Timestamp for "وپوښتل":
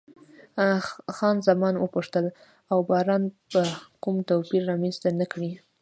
1.77-2.25